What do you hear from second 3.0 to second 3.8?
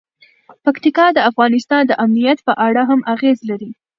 اغېز لري.